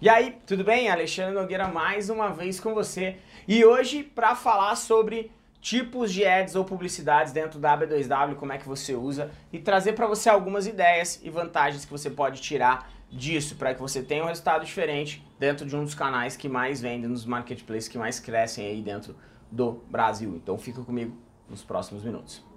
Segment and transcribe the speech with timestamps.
[0.00, 0.90] E aí, tudo bem?
[0.90, 3.16] Alexandre Nogueira mais uma vez com você.
[3.46, 8.58] E hoje para falar sobre tipos de ads ou publicidades dentro da B2W, como é
[8.58, 12.90] que você usa e trazer para você algumas ideias e vantagens que você pode tirar
[13.10, 16.80] disso para que você tenha um resultado diferente dentro de um dos canais que mais
[16.80, 19.16] vendem, nos marketplaces que mais crescem aí dentro
[19.50, 20.34] do Brasil.
[20.34, 21.16] Então fica comigo
[21.48, 22.53] nos próximos minutos.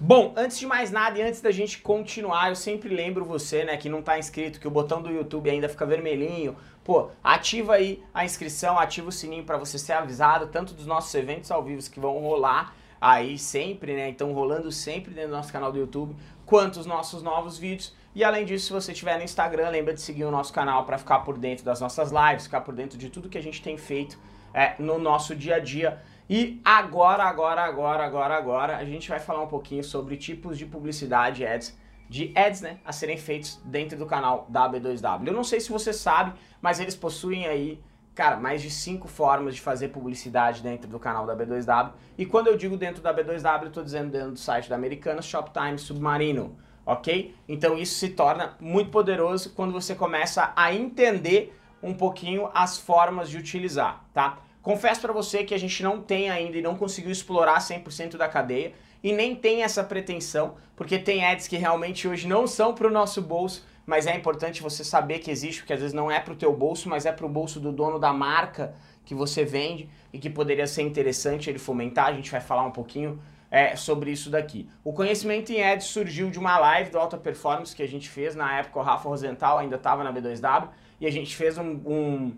[0.00, 3.76] Bom, antes de mais nada e antes da gente continuar, eu sempre lembro você, né,
[3.76, 6.56] que não está inscrito, que o botão do YouTube ainda fica vermelhinho.
[6.82, 11.14] Pô, ativa aí a inscrição, ativa o sininho para você ser avisado tanto dos nossos
[11.14, 14.08] eventos ao vivo que vão rolar aí sempre, né?
[14.08, 17.94] Então rolando sempre dentro do nosso canal do YouTube, quanto os nossos novos vídeos.
[18.14, 20.98] E além disso, se você estiver no Instagram, lembra de seguir o nosso canal para
[20.98, 23.76] ficar por dentro das nossas lives, ficar por dentro de tudo que a gente tem
[23.76, 24.18] feito
[24.52, 26.02] é, no nosso dia a dia.
[26.28, 30.64] E agora, agora, agora, agora, agora, a gente vai falar um pouquinho sobre tipos de
[30.64, 31.78] publicidade ads,
[32.08, 35.26] de ads, né, a serem feitos dentro do canal da B2W.
[35.26, 36.32] Eu não sei se você sabe,
[36.62, 37.78] mas eles possuem aí,
[38.14, 41.92] cara, mais de cinco formas de fazer publicidade dentro do canal da B2W.
[42.16, 45.26] E quando eu digo dentro da B2W, eu tô dizendo dentro do site da Americanas,
[45.26, 46.56] Shoptime, Submarino,
[46.86, 47.34] ok?
[47.46, 53.28] Então isso se torna muito poderoso quando você começa a entender um pouquinho as formas
[53.28, 54.38] de utilizar, tá?
[54.64, 58.26] Confesso para você que a gente não tem ainda e não conseguiu explorar 100% da
[58.26, 62.88] cadeia e nem tem essa pretensão, porque tem ads que realmente hoje não são para
[62.88, 66.18] o nosso bolso, mas é importante você saber que existe, porque às vezes não é
[66.18, 69.44] para o teu bolso, mas é para o bolso do dono da marca que você
[69.44, 72.06] vende e que poderia ser interessante ele fomentar.
[72.06, 74.66] A gente vai falar um pouquinho é, sobre isso daqui.
[74.82, 78.34] O conhecimento em ads surgiu de uma live do Alta Performance que a gente fez
[78.34, 80.70] na época, o Rafa Rosenthal ainda estava na B2W,
[81.02, 82.32] e a gente fez um, um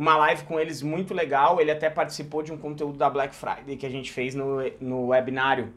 [0.00, 1.60] uma live com eles muito legal.
[1.60, 5.08] Ele até participou de um conteúdo da Black Friday que a gente fez no, no
[5.08, 5.74] webinário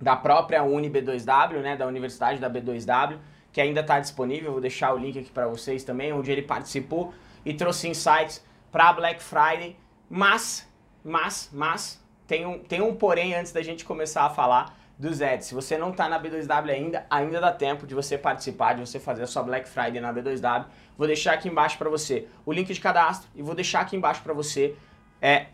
[0.00, 3.18] da própria UniB2W, né, da Universidade da B2W,
[3.52, 4.52] que ainda está disponível.
[4.52, 7.12] Vou deixar o link aqui para vocês também, onde ele participou
[7.44, 9.76] e trouxe insights para Black Friday.
[10.08, 10.66] Mas,
[11.04, 15.46] mas, mas, tem um, tem um porém antes da gente começar a falar dos ads.
[15.46, 19.00] Se você não está na B2W ainda, ainda dá tempo de você participar, de você
[19.00, 20.66] fazer a sua Black Friday na B2W.
[20.96, 24.22] Vou deixar aqui embaixo para você o link de cadastro e vou deixar aqui embaixo
[24.22, 24.76] para você
[25.22, 25.46] é,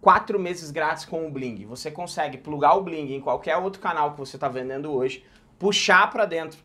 [0.00, 1.66] quatro meses grátis com o Bling.
[1.66, 5.24] Você consegue plugar o Bling em qualquer outro canal que você está vendendo hoje,
[5.58, 6.60] puxar para dentro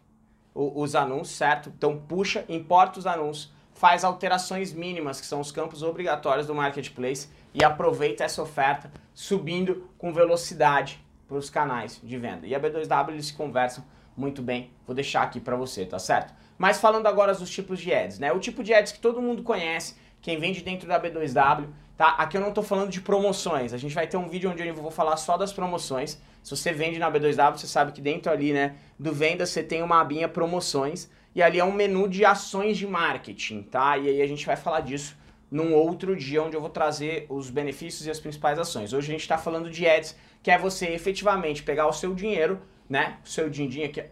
[0.53, 1.73] os anúncios, certo?
[1.75, 7.28] Então puxa, importa os anúncios, faz alterações mínimas, que são os campos obrigatórios do Marketplace,
[7.56, 12.47] e aproveita essa oferta subindo com velocidade para os canais de venda.
[12.47, 13.85] E a B2W eles se conversam
[14.17, 16.34] muito bem, vou deixar aqui para você, tá certo?
[16.57, 18.34] Mas falando agora dos tipos de ads, né?
[18.34, 22.09] O tipo de ads que todo mundo conhece, quem vende dentro da B2W, tá?
[22.18, 24.73] Aqui eu não estou falando de promoções, a gente vai ter um vídeo onde eu
[24.73, 26.19] vou falar só das promoções.
[26.44, 29.84] Se você vende na B2W, você sabe que dentro ali, né, do venda você tem
[29.84, 33.97] uma abinha promoções e ali é um menu de ações de marketing, tá?
[33.97, 35.16] E aí a gente vai falar disso
[35.51, 38.94] num outro dia onde eu vou trazer os benefícios e as principais ações.
[38.94, 42.59] Hoje a gente está falando de ads, que é você efetivamente pegar o seu dinheiro,
[42.89, 43.17] né?
[43.23, 44.03] O seu din-din aqui,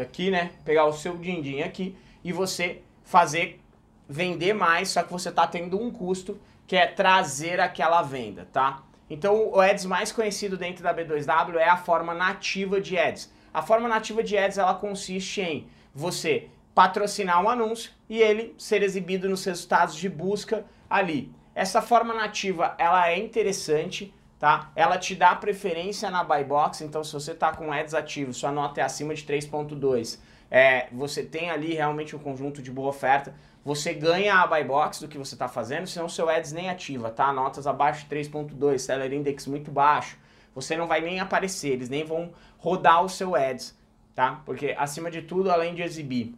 [0.00, 0.52] aqui, né?
[0.64, 3.60] Pegar o seu din-din aqui e você fazer
[4.08, 8.82] vender mais, só que você está tendo um custo que é trazer aquela venda, tá?
[9.10, 13.30] Então o ads mais conhecido dentro da B2W é a forma nativa de ads.
[13.52, 18.82] A forma nativa de ads ela consiste em você patrocinar um anúncio e ele ser
[18.82, 21.30] exibido nos resultados de busca ali.
[21.54, 24.72] Essa forma nativa, ela é interessante, tá?
[24.74, 28.50] Ela te dá preferência na buy box, então se você está com ads ativos, sua
[28.50, 30.18] nota é acima de 3.2,
[30.50, 33.32] é, você tem ali realmente um conjunto de boa oferta,
[33.64, 37.08] você ganha a buy box do que você está fazendo, senão seu ads nem ativa,
[37.08, 37.32] tá?
[37.32, 40.18] Notas abaixo de 3.2, seller index muito baixo,
[40.52, 43.78] você não vai nem aparecer, eles nem vão rodar o seu ads,
[44.12, 44.42] tá?
[44.44, 46.34] Porque acima de tudo, além de exibir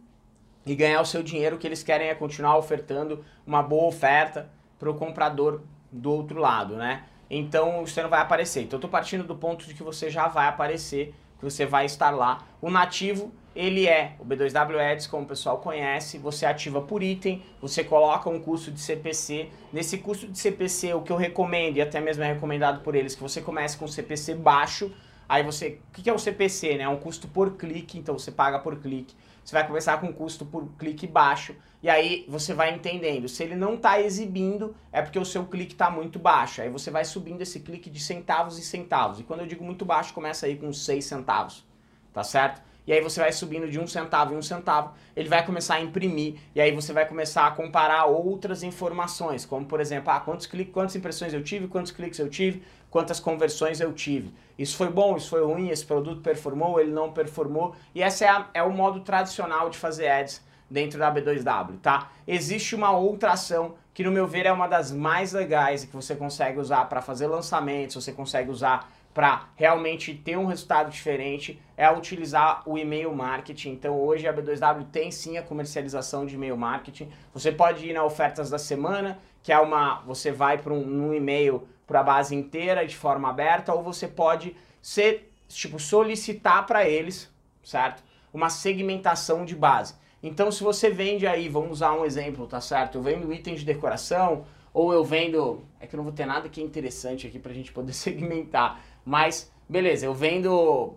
[0.63, 4.47] e ganhar o seu dinheiro, o que eles querem é continuar ofertando uma boa oferta
[4.77, 7.05] para o comprador do outro lado, né?
[7.29, 8.61] Então você não vai aparecer.
[8.61, 11.85] Então eu estou partindo do ponto de que você já vai aparecer, que você vai
[11.85, 12.43] estar lá.
[12.61, 17.41] O nativo, ele é o B2W Ads, como o pessoal conhece, você ativa por item,
[17.61, 19.49] você coloca um custo de CPC.
[19.71, 23.15] Nesse custo de CPC, o que eu recomendo, e até mesmo é recomendado por eles,
[23.15, 24.91] que você comece com CPC baixo,
[25.27, 26.83] Aí você, o que é o CPC, né?
[26.83, 29.15] É um custo por clique, então você paga por clique.
[29.45, 33.29] Você vai começar com um custo por clique baixo e aí você vai entendendo.
[33.29, 36.63] Se ele não está exibindo, é porque o seu clique está muito baixo.
[36.63, 39.19] Aí você vai subindo esse clique de centavos e centavos.
[39.19, 41.63] E quando eu digo muito baixo, começa aí com 6 centavos,
[42.11, 42.59] tá certo?
[42.87, 45.81] E aí você vai subindo de um centavo em um centavo, ele vai começar a
[45.81, 50.45] imprimir, e aí você vai começar a comparar outras informações, como por exemplo, ah, quantos
[50.45, 54.33] cliques, quantas impressões eu tive, quantos cliques eu tive, quantas conversões eu tive.
[54.57, 58.45] Isso foi bom, isso foi ruim, esse produto performou, ele não performou, e esse é,
[58.53, 62.09] é o modo tradicional de fazer ads dentro da B2W, tá?
[62.27, 65.95] Existe uma outra ação que no meu ver é uma das mais legais e que
[65.95, 71.57] você consegue usar para fazer lançamentos, você consegue usar para realmente ter um resultado diferente,
[71.77, 73.69] é utilizar o e-mail marketing.
[73.69, 77.09] Então hoje a B2W tem sim a comercialização de e-mail marketing.
[77.33, 81.13] Você pode ir na ofertas da semana, que é uma, você vai para um, um
[81.13, 86.85] e-mail para a base inteira de forma aberta, ou você pode ser tipo solicitar para
[86.85, 87.31] eles,
[87.63, 88.03] certo?
[88.33, 89.95] Uma segmentação de base.
[90.21, 92.97] Então, se você vende aí, vamos usar um exemplo, tá certo?
[92.97, 94.43] Eu vendo itens de decoração,
[94.75, 95.63] ou eu vendo.
[95.79, 98.83] É que eu não vou ter nada que é interessante aqui pra gente poder segmentar.
[99.05, 100.95] Mas, beleza, eu vendo.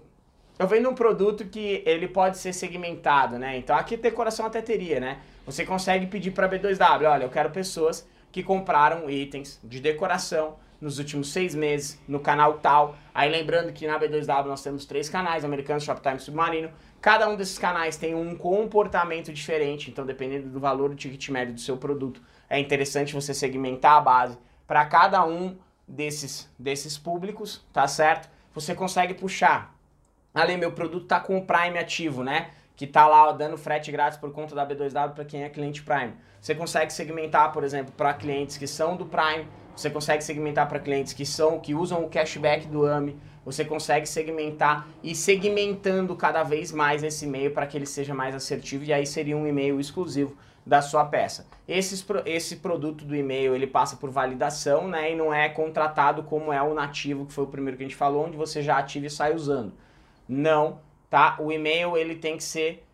[0.58, 3.56] Eu vendo um produto que ele pode ser segmentado, né?
[3.58, 5.18] Então aqui decoração até teria, né?
[5.46, 10.98] Você consegue pedir para B2W, olha, eu quero pessoas que compraram itens de decoração nos
[10.98, 12.96] últimos seis meses no canal tal.
[13.14, 16.70] Aí lembrando que na B2W nós temos três canais, Americano, Shoptime Submarino.
[17.00, 21.54] Cada um desses canais tem um comportamento diferente, então dependendo do valor do ticket médio
[21.54, 22.20] do seu produto,
[22.50, 25.56] é interessante você segmentar a base para cada um
[25.88, 28.28] desses, desses públicos, tá certo?
[28.54, 29.74] Você consegue puxar.
[30.34, 32.50] Ali, meu produto tá com o Prime ativo, né?
[32.76, 36.14] Que tá lá dando frete grátis por conta da B2W para quem é cliente Prime.
[36.40, 40.80] Você consegue segmentar, por exemplo, para clientes que são do Prime, você consegue segmentar para
[40.80, 46.42] clientes que são que usam o cashback do AMI, você consegue segmentar e segmentando cada
[46.42, 49.80] vez mais esse e-mail para que ele seja mais assertivo e aí seria um e-mail
[49.80, 50.36] exclusivo
[50.68, 51.46] da sua peça.
[51.66, 56.52] Esse, esse produto do e-mail ele passa por validação né, e não é contratado como
[56.52, 59.06] é o nativo, que foi o primeiro que a gente falou, onde você já ativa
[59.06, 59.72] e sai usando.
[60.28, 61.36] Não, tá?
[61.38, 62.84] O e-mail ele tem que ser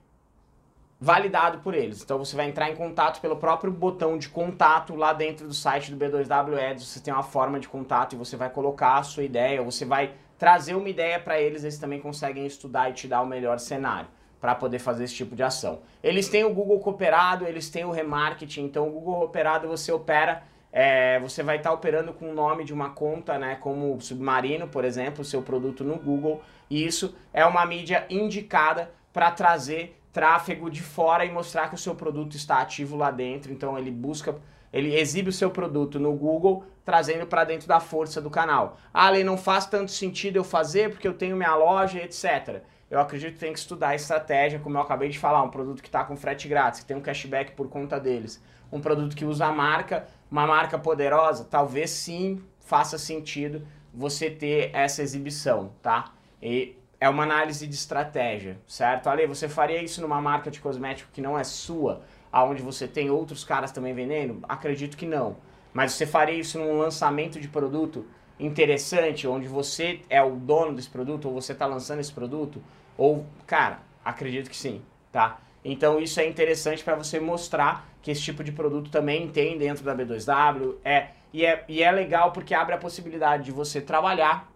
[1.01, 2.03] validado por eles.
[2.03, 5.93] Então você vai entrar em contato pelo próprio botão de contato lá dentro do site
[5.93, 6.87] do B2W Ads.
[6.87, 10.15] Você tem uma forma de contato e você vai colocar a sua ideia, você vai
[10.39, 14.09] trazer uma ideia para eles, eles também conseguem estudar e te dar o melhor cenário
[14.41, 15.81] para poder fazer esse tipo de ação.
[16.03, 20.43] Eles têm o Google Cooperado, eles têm o Remarketing, então o Google Cooperado você opera,
[20.71, 24.69] é, você vai estar tá operando com o nome de uma conta, né, como Submarino,
[24.69, 29.99] por exemplo, o seu produto no Google, e isso é uma mídia indicada para trazer
[30.15, 33.53] tráfego de fora e mostrar que o seu produto está ativo lá dentro.
[33.53, 34.37] Então ele busca,
[34.75, 38.77] ele exibe o seu produto no Google, trazendo para dentro da força do canal.
[38.93, 42.61] Ah, não faz tanto sentido eu fazer porque eu tenho minha loja, etc.
[42.91, 45.81] Eu acredito que tem que estudar a estratégia, como eu acabei de falar, um produto
[45.81, 48.43] que está com frete grátis, que tem um cashback por conta deles.
[48.73, 54.71] Um produto que usa a marca, uma marca poderosa, talvez sim faça sentido você ter
[54.75, 56.13] essa exibição, tá?
[56.43, 59.07] E é uma análise de estratégia, certo?
[59.07, 62.03] Ale, você faria isso numa marca de cosmético que não é sua,
[62.35, 64.41] aonde você tem outros caras também vendendo?
[64.49, 65.37] Acredito que não.
[65.73, 68.05] Mas você faria isso num lançamento de produto
[68.41, 72.61] interessante, onde você é o dono desse produto, ou você está lançando esse produto?
[72.99, 74.83] Ou, cara, acredito que sim,
[75.13, 75.39] tá?
[75.65, 79.85] Então isso é interessante para você mostrar que esse tipo de produto também tem dentro
[79.85, 80.75] da B2W.
[80.85, 84.51] É, e, é, e é legal porque abre a possibilidade de você trabalhar,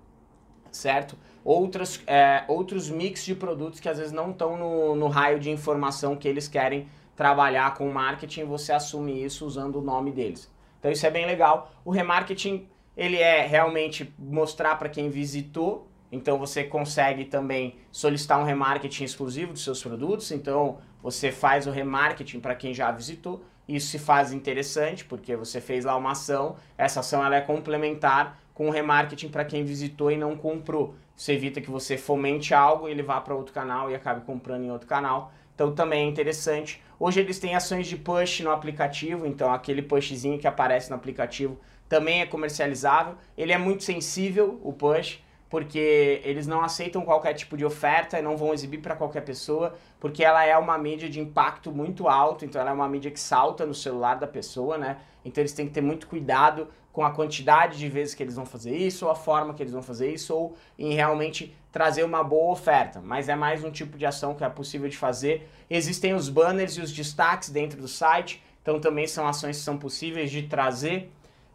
[0.73, 1.17] certo?
[1.45, 5.51] outras, é, outros mix de produtos que às vezes não estão no, no raio de
[5.51, 6.87] informação que eles querem
[7.19, 10.49] trabalhar com marketing, você assume isso usando o nome deles.
[10.79, 11.73] Então isso é bem legal.
[11.85, 18.45] O remarketing, ele é realmente mostrar para quem visitou, então você consegue também solicitar um
[18.45, 23.89] remarketing exclusivo dos seus produtos, então você faz o remarketing para quem já visitou, isso
[23.89, 28.69] se faz interessante porque você fez lá uma ação, essa ação ela é complementar com
[28.69, 30.95] o remarketing para quem visitou e não comprou.
[31.17, 34.71] Isso evita que você fomente algo ele vá para outro canal e acabe comprando em
[34.71, 35.33] outro canal.
[35.59, 36.81] Então também é interessante.
[37.01, 41.59] Hoje eles têm ações de push no aplicativo, então aquele pushzinho que aparece no aplicativo
[41.89, 43.17] também é comercializável.
[43.37, 48.23] Ele é muito sensível, o push, porque eles não aceitam qualquer tipo de oferta e
[48.23, 52.45] não vão exibir para qualquer pessoa, porque ela é uma mídia de impacto muito alto,
[52.45, 54.99] então ela é uma mídia que salta no celular da pessoa, né?
[55.25, 58.45] Então eles têm que ter muito cuidado com a quantidade de vezes que eles vão
[58.45, 62.25] fazer isso, ou a forma que eles vão fazer isso, ou em realmente trazer uma
[62.25, 63.01] boa oferta.
[63.01, 65.49] Mas é mais um tipo de ação que é possível de fazer.
[65.71, 69.79] Existem os banners e os destaques dentro do site, então também são ações que são
[69.79, 71.13] possíveis de trazer.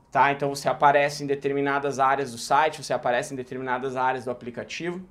[0.09, 0.31] Tá?
[0.31, 5.01] Então você aparece em determinadas áreas do site, você aparece em determinadas áreas do aplicativo.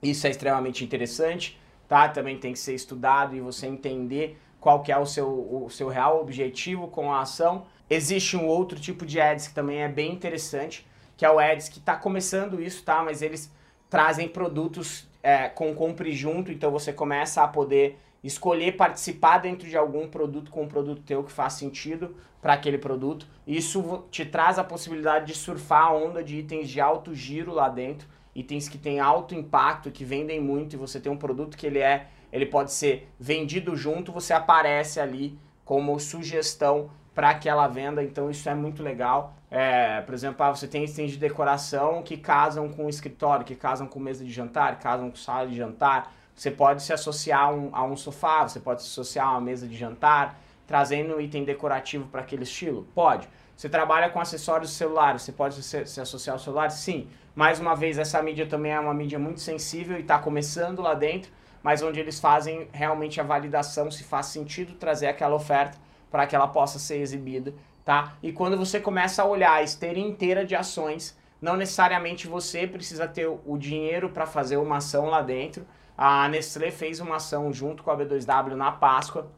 [0.00, 2.08] Isso é extremamente interessante, tá?
[2.08, 5.88] Também tem que ser estudado e você entender qual que é o seu, o seu
[5.88, 10.12] real objetivo com a ação Existe um outro tipo de ads que também é bem
[10.12, 10.86] interessante,
[11.16, 13.02] que é o ads que está começando isso, tá?
[13.02, 13.50] Mas eles
[13.88, 19.76] trazem produtos é, com compre junto, então você começa a poder escolher participar dentro de
[19.76, 23.26] algum produto com um produto teu que faz sentido para aquele produto.
[23.46, 27.70] Isso te traz a possibilidade de surfar a onda de itens de alto giro lá
[27.70, 31.66] dentro, itens que têm alto impacto, que vendem muito e você tem um produto que
[31.66, 38.02] ele é ele pode ser vendido junto, você aparece ali como sugestão para aquela venda,
[38.02, 39.34] então isso é muito legal.
[39.50, 43.54] É, por exemplo, ah, você tem itens de decoração que casam com o escritório, que
[43.54, 46.12] casam com mesa de jantar, casam com sala de jantar.
[46.34, 49.40] Você pode se associar a um, a um sofá, você pode se associar a uma
[49.40, 52.86] mesa de jantar, trazendo um item decorativo para aquele estilo?
[52.94, 53.28] Pode.
[53.56, 56.70] Você trabalha com acessórios celulares, você pode se, se associar ao celular?
[56.70, 57.08] Sim.
[57.34, 60.94] Mais uma vez, essa mídia também é uma mídia muito sensível e está começando lá
[60.94, 61.32] dentro,
[61.68, 65.76] mas onde eles fazem realmente a validação se faz sentido trazer aquela oferta
[66.10, 67.52] para que ela possa ser exibida,
[67.84, 68.14] tá?
[68.22, 73.06] E quando você começa a olhar a esteira inteira de ações, não necessariamente você precisa
[73.06, 75.66] ter o dinheiro para fazer uma ação lá dentro.
[75.94, 79.30] A Nestlé fez uma ação junto com a B2W na Páscoa,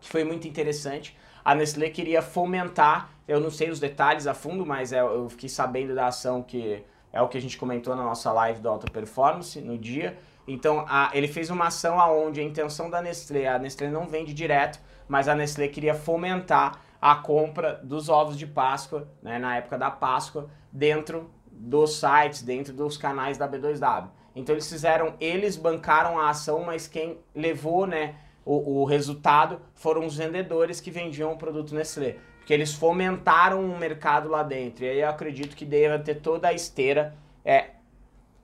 [0.00, 1.14] que foi muito interessante.
[1.44, 5.50] A Nestlé queria fomentar, eu não sei os detalhes a fundo, mas é, eu fiquei
[5.50, 6.82] sabendo da ação que
[7.12, 10.16] é o que a gente comentou na nossa live do Alta Performance no dia.
[10.48, 14.32] Então, a, ele fez uma ação aonde a intenção da Nestlé, a Nestlé não vende
[14.32, 19.76] direto, mas a Nestlé queria fomentar a compra dos ovos de Páscoa, né, na época
[19.76, 24.08] da Páscoa, dentro dos sites, dentro dos canais da B2W.
[24.34, 28.14] Então eles fizeram, eles bancaram a ação, mas quem levou né,
[28.44, 32.16] o, o resultado foram os vendedores que vendiam o produto Nestlé.
[32.38, 34.84] Porque eles fomentaram um mercado lá dentro.
[34.84, 37.14] E aí eu acredito que deva ter toda a esteira
[37.44, 37.70] é,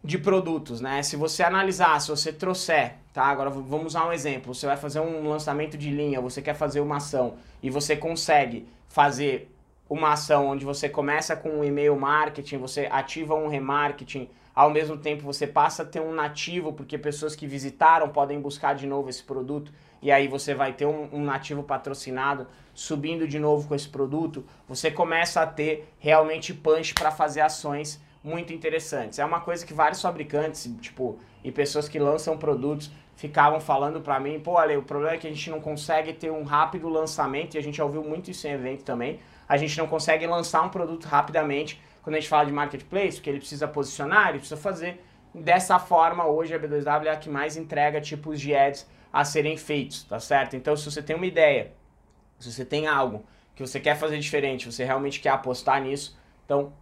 [0.04, 1.02] de produtos, né?
[1.02, 3.24] Se você analisar, se você trouxer, tá?
[3.24, 4.54] Agora vamos usar um exemplo.
[4.54, 8.68] Você vai fazer um lançamento de linha, você quer fazer uma ação e você consegue
[8.86, 9.50] fazer
[9.88, 14.98] uma ação onde você começa com um e-mail marketing, você ativa um remarketing, ao mesmo
[14.98, 19.08] tempo você passa a ter um nativo, porque pessoas que visitaram podem buscar de novo
[19.08, 23.74] esse produto, e aí você vai ter um, um nativo patrocinado subindo de novo com
[23.74, 29.18] esse produto, você começa a ter realmente punch para fazer ações muito interessantes.
[29.18, 34.18] É uma coisa que vários fabricantes, tipo, e pessoas que lançam produtos ficavam falando para
[34.18, 37.54] mim, pô, Ale, o problema é que a gente não consegue ter um rápido lançamento,
[37.54, 40.62] e a gente já ouviu muito isso em evento também, a gente não consegue lançar
[40.62, 44.60] um produto rapidamente quando a gente fala de marketplace, porque ele precisa posicionar, ele precisa
[44.60, 45.04] fazer.
[45.34, 49.56] Dessa forma, hoje a B2W é a que mais entrega tipos de ads a serem
[49.56, 50.56] feitos, tá certo?
[50.56, 51.72] Então, se você tem uma ideia,
[52.38, 56.72] se você tem algo que você quer fazer diferente, você realmente quer apostar nisso, então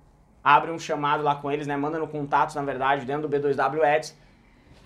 [0.43, 1.77] abre um chamado lá com eles, né?
[1.77, 4.17] Manda no contato, na verdade, dentro do B2W Ads,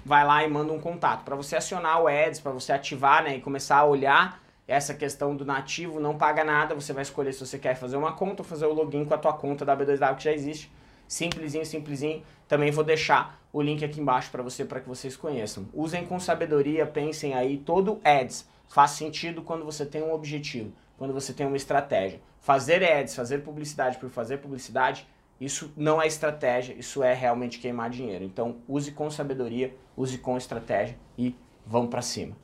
[0.05, 1.25] vai lá e manda um contato.
[1.25, 5.35] Para você acionar o Ads, para você ativar, né, e começar a olhar essa questão
[5.35, 8.49] do nativo, não paga nada, você vai escolher se você quer fazer uma conta ou
[8.49, 10.71] fazer o login com a tua conta da B2W que já existe.
[11.09, 12.23] Simplesinho, simplesinho.
[12.49, 15.67] Também vou deixar o link aqui embaixo para você, para que vocês conheçam.
[15.73, 21.15] Usem com sabedoria, pensem aí, todo Ads faz sentido quando você tem um objetivo, quando
[21.15, 22.21] você tem uma estratégia.
[22.41, 25.07] Fazer Ads, fazer publicidade por fazer publicidade
[25.41, 28.25] isso não é estratégia, isso é realmente queimar dinheiro.
[28.25, 31.35] Então, use com sabedoria, use com estratégia e
[31.67, 32.37] vamos para cima.